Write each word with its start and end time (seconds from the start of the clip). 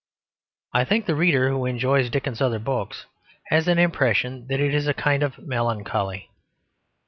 I 0.73 0.83
think 0.83 1.05
the 1.05 1.13
reader 1.13 1.49
who 1.49 1.67
enjoys 1.67 2.09
Dickens's 2.09 2.41
other 2.41 2.57
books 2.57 3.05
has 3.49 3.67
an 3.67 3.77
impression 3.77 4.47
that 4.47 4.59
it 4.59 4.73
is 4.73 4.87
a 4.87 4.95
kind 4.95 5.21
of 5.21 5.37
melancholy. 5.37 6.31